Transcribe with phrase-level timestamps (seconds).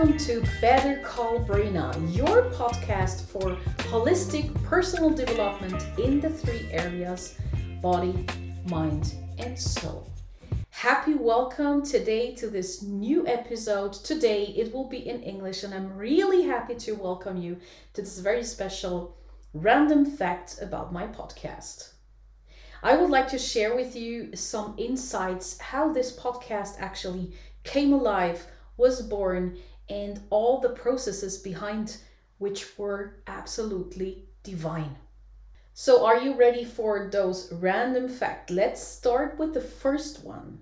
[0.00, 3.54] welcome to Better Call Brina, your podcast for
[3.90, 7.36] holistic personal development in the three areas
[7.82, 8.24] body,
[8.64, 10.10] mind, and soul.
[10.70, 13.92] Happy welcome today to this new episode.
[13.92, 17.58] Today it will be in English, and I'm really happy to welcome you
[17.92, 19.18] to this very special
[19.52, 21.92] random fact about my podcast.
[22.82, 28.46] I would like to share with you some insights how this podcast actually came alive
[28.78, 29.58] was born
[29.90, 31.98] and all the processes behind
[32.38, 34.96] which were absolutely divine.
[35.74, 38.50] So, are you ready for those random facts?
[38.50, 40.60] Let's start with the first one.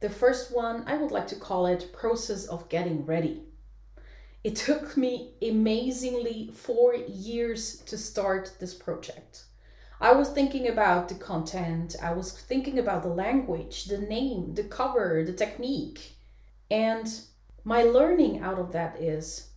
[0.00, 3.42] The first one, I would like to call it process of getting ready.
[4.42, 9.44] It took me amazingly four years to start this project.
[10.00, 14.64] I was thinking about the content, I was thinking about the language, the name, the
[14.64, 16.14] cover, the technique.
[16.70, 17.06] And
[17.64, 19.50] my learning out of that is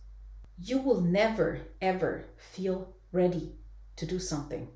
[0.58, 3.52] you will never, ever feel ready
[3.96, 4.68] to do something.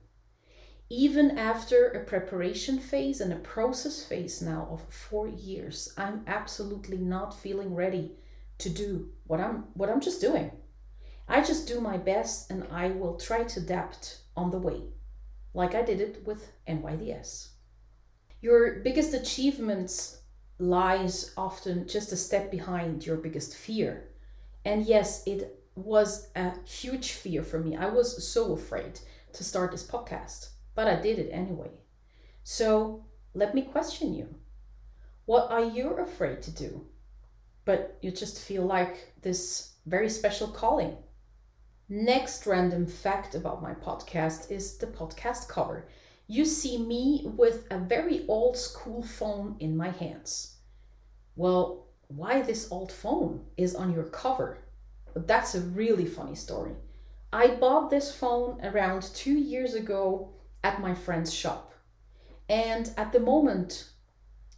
[0.90, 6.96] Even after a preparation phase and a process phase now of four years, I'm absolutely
[6.96, 8.12] not feeling ready
[8.58, 10.50] to do what I'm what I'm just doing.
[11.28, 14.80] I just do my best and I will try to adapt on the way,
[15.52, 17.50] like I did it with NYDS.
[18.40, 20.22] Your biggest achievements
[20.58, 24.08] lies often just a step behind your biggest fear.
[24.64, 27.76] And yes, it was a huge fear for me.
[27.76, 29.00] I was so afraid
[29.32, 31.70] to start this podcast, but I did it anyway.
[32.42, 34.34] So let me question you.
[35.26, 36.86] What are you afraid to do?
[37.64, 40.96] But you just feel like this very special calling.
[41.88, 45.86] Next random fact about my podcast is the podcast cover
[46.30, 50.56] you see me with a very old school phone in my hands.
[51.36, 54.58] Well, why this old phone is on your cover?
[55.16, 56.72] That's a really funny story.
[57.32, 61.72] I bought this phone around two years ago at my friend's shop.
[62.50, 63.88] And at the moment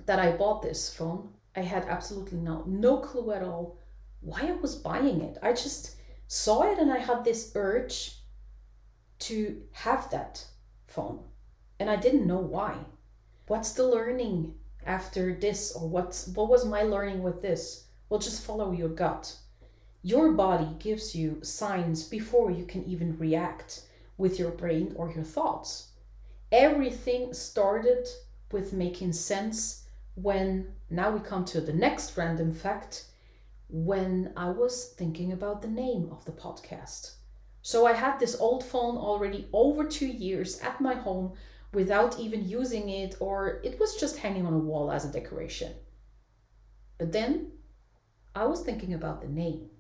[0.07, 3.79] that I bought this phone, I had absolutely no, no clue at all
[4.21, 5.39] why I was buying it.
[5.41, 5.97] I just
[6.27, 8.17] saw it and I had this urge
[9.21, 10.45] to have that
[10.87, 11.21] phone
[11.81, 12.77] and I didn't know why.
[13.49, 14.55] What's the learning
[14.87, 17.87] after this or what's what was my learning with this?
[18.09, 19.35] Well, just follow your gut.
[20.03, 23.83] Your body gives you signs before you can even react
[24.19, 25.89] with your brain or your thoughts.
[26.53, 28.07] Everything started
[28.53, 33.07] with making sense when now we come to the next random fact
[33.69, 37.15] when I was thinking about the name of the podcast.
[37.63, 41.33] So I had this old phone already over 2 years at my home
[41.73, 45.73] without even using it, or it was just hanging on a wall as a decoration.
[46.99, 47.53] But then
[48.35, 49.71] I was thinking about the name.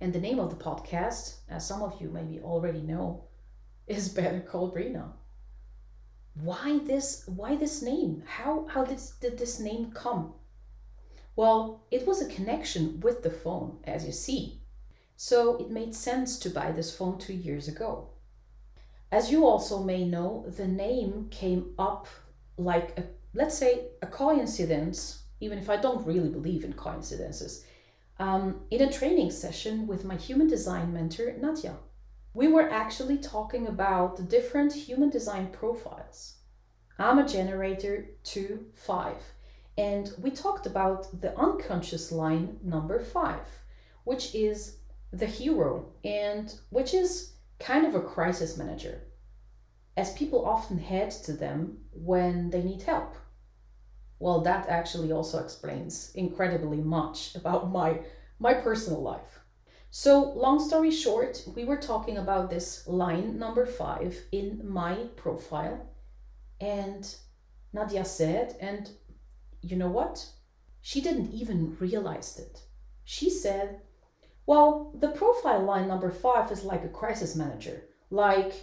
[0.00, 3.24] And the name of the podcast, as some of you maybe already know,
[3.86, 5.12] is Better Call Brina.
[6.40, 8.22] Why this why this name?
[8.24, 10.34] How how did, did this name come?
[11.34, 14.60] Well, it was a connection with the phone, as you see.
[15.16, 18.10] So it made sense to buy this phone two years ago.
[19.10, 22.06] As you also may know, the name came up
[22.58, 23.04] like a,
[23.34, 27.64] let's say, a coincidence, even if I don't really believe in coincidences,
[28.18, 31.76] um, in a training session with my human design mentor, Nadia.
[32.34, 36.34] We were actually talking about the different human design profiles.
[36.98, 39.14] I'm a generator 2 5,
[39.78, 43.38] and we talked about the unconscious line number 5,
[44.04, 44.78] which is
[45.12, 49.02] the hero, and which is kind of a crisis manager,
[49.96, 53.16] as people often head to them when they need help.
[54.20, 58.00] Well, that actually also explains incredibly much about my,
[58.38, 59.40] my personal life.
[59.90, 65.88] So, long story short, we were talking about this line number five in my profile,
[66.60, 67.14] and
[67.72, 68.90] Nadia said, and
[69.62, 70.26] you know what?
[70.80, 72.62] She didn't even realize it.
[73.04, 73.80] She said,
[74.48, 77.82] well, the profile line number five is like a crisis manager.
[78.10, 78.54] Like,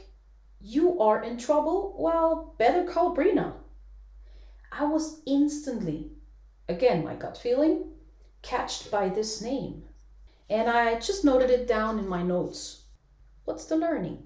[0.60, 1.96] you are in trouble?
[2.00, 3.54] Well, better call Brina.
[4.72, 6.10] I was instantly,
[6.68, 7.84] again, my gut feeling,
[8.42, 9.84] catched by this name.
[10.50, 12.86] And I just noted it down in my notes.
[13.44, 14.24] What's the learning?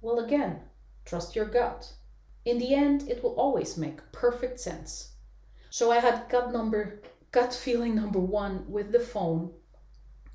[0.00, 0.60] Well, again,
[1.04, 1.92] trust your gut.
[2.44, 5.14] In the end, it will always make perfect sense.
[5.70, 7.02] So I had gut number,
[7.32, 9.50] gut feeling number one with the phone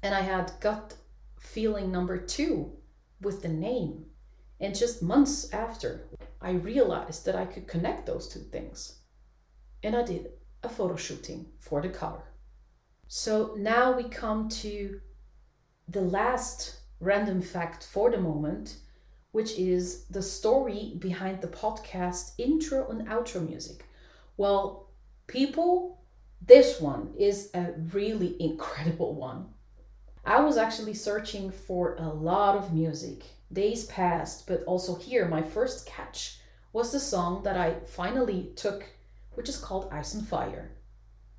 [0.06, 0.94] and I had gut
[1.40, 2.74] feeling number two
[3.22, 4.06] with the name.
[4.60, 6.06] And just months after,
[6.40, 9.00] I realized that I could connect those two things.
[9.82, 10.28] And I did
[10.62, 12.22] a photo shooting for the cover.
[13.08, 15.02] So now we come to
[15.88, 18.78] the last random fact for the moment,
[19.32, 23.88] which is the story behind the podcast intro and outro music.
[24.38, 24.92] Well,
[25.26, 26.00] people,
[26.46, 29.55] this one is a really incredible one.
[30.28, 33.24] I was actually searching for a lot of music.
[33.54, 36.40] Days passed, but also here, my first catch
[36.74, 38.86] was the song that I finally took,
[39.34, 40.72] which is called Ice and Fire.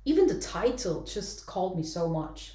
[0.05, 2.53] Even the title just called me so much.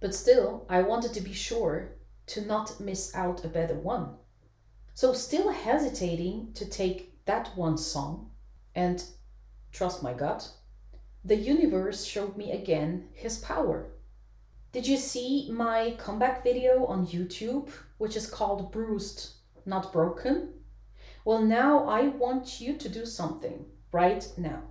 [0.00, 1.92] But still, I wanted to be sure
[2.26, 4.16] to not miss out a better one.
[4.94, 8.30] So, still hesitating to take that one song,
[8.74, 9.04] and
[9.70, 10.48] trust my gut,
[11.24, 13.92] the universe showed me again his power.
[14.72, 19.34] Did you see my comeback video on YouTube, which is called Bruised,
[19.66, 20.54] Not Broken?
[21.24, 24.62] Well, now I want you to do something right now.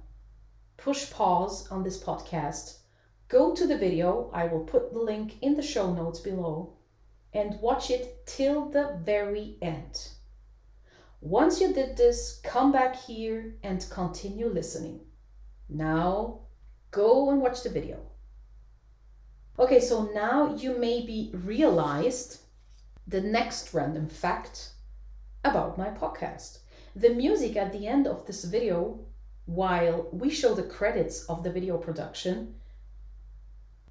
[0.77, 2.79] Push pause on this podcast
[3.29, 6.73] Go to the video, I will put the link in the show notes below,
[7.31, 10.09] and watch it till the very end.
[11.21, 15.01] Once you did this, come back here and continue listening.
[15.69, 16.39] Now,
[16.89, 18.08] go and watch the video.
[19.59, 22.39] Okay, so now you maybe realized
[23.05, 24.69] the next random fact
[25.43, 26.59] about my podcast.
[26.95, 29.01] The music at the end of this video,
[29.47, 32.55] while we show the credits of the video production,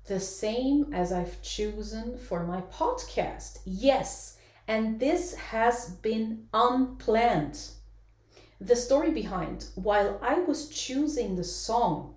[0.07, 3.59] the same as I've chosen for my podcast.
[3.67, 7.61] Yes, and this has been unplanned.
[8.59, 12.15] The story behind while I was choosing the song,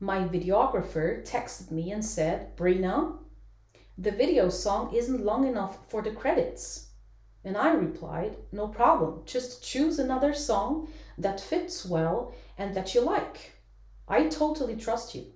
[0.00, 3.18] my videographer texted me and said, Brina,
[3.98, 6.88] the video song isn't long enough for the credits.
[7.44, 13.00] And I replied, No problem, just choose another song that fits well and that you
[13.00, 13.52] like.
[14.08, 15.26] I totally trust you.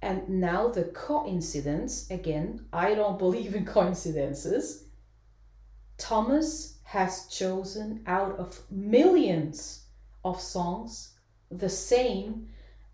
[0.00, 4.84] And now the coincidence again, I don't believe in coincidences.
[5.96, 9.86] Thomas has chosen out of millions
[10.24, 11.14] of songs
[11.50, 12.48] the same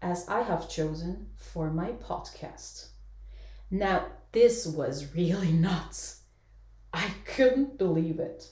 [0.04, 2.88] as I have chosen for my podcast.
[3.70, 6.20] Now, this was really nuts.
[6.92, 8.46] I couldn't believe it.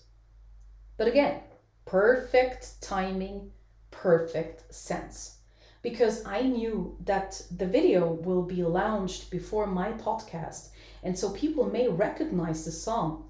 [0.97, 1.41] But again,
[1.85, 3.51] perfect timing,
[3.91, 5.41] perfect sense
[5.83, 10.69] because I knew that the video will be launched before my podcast,
[11.03, 13.29] and so people may recognize the song.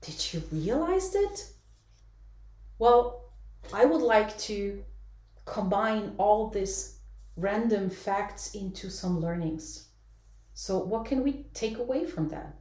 [0.00, 1.52] Did you realize it?
[2.78, 3.30] Well,
[3.72, 4.84] I would like to
[5.44, 6.95] combine all these
[7.36, 9.88] random facts into some learnings.
[10.54, 12.56] So, what can we take away from that?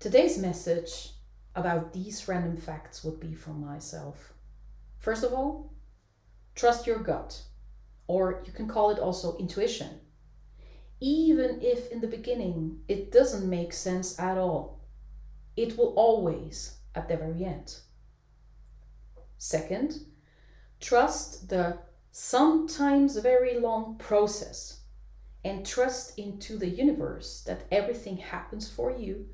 [0.00, 1.10] Today's message
[1.54, 4.32] about these random facts would be from myself.
[4.98, 5.72] First of all,
[6.54, 7.42] trust your gut
[8.06, 10.00] or you can call it also intuition.
[11.00, 14.80] Even if in the beginning it doesn't make sense at all,
[15.56, 17.76] it will always at the very end.
[19.38, 20.00] Second,
[20.80, 21.78] trust the
[22.16, 24.82] sometimes a very long process
[25.44, 29.26] and trust into the universe that everything happens for you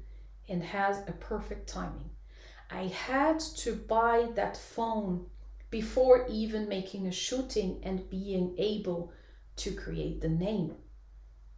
[0.49, 2.09] and has a perfect timing.
[2.71, 5.27] I had to buy that phone
[5.69, 9.13] before even making a shooting and being able
[9.57, 10.73] to create the name.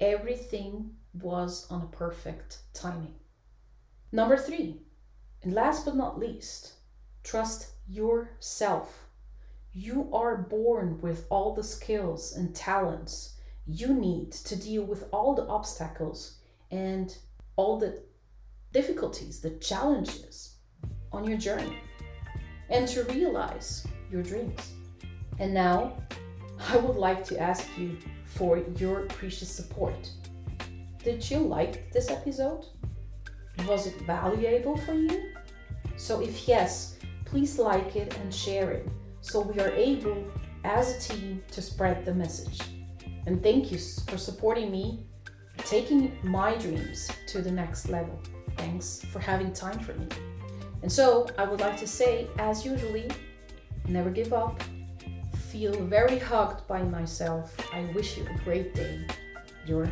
[0.01, 3.15] Everything was on a perfect timing.
[4.11, 4.81] Number three,
[5.45, 6.73] and last but not least,
[7.23, 9.07] trust yourself.
[9.75, 13.37] You are born with all the skills and talents
[13.67, 17.17] you need to deal with all the obstacles and
[17.57, 18.03] all the
[18.75, 20.57] difficulties, the challenges
[21.11, 21.79] on your journey,
[22.69, 24.73] and to realize your dreams.
[25.39, 25.97] And now,
[26.69, 30.11] I would like to ask you for your precious support.
[31.03, 32.67] Did you like this episode?
[33.67, 35.33] Was it valuable for you?
[35.97, 38.87] So, if yes, please like it and share it
[39.23, 40.23] so we are able
[40.65, 42.61] as a team to spread the message.
[43.27, 45.07] And thank you for supporting me,
[45.57, 48.21] taking my dreams to the next level.
[48.59, 50.07] Thanks for having time for me.
[50.83, 53.09] And so, I would like to say, as usually,
[53.89, 54.63] Never give up.
[55.51, 57.55] Feel very hugged by myself.
[57.73, 59.07] I wish you a great day.
[59.67, 59.91] Your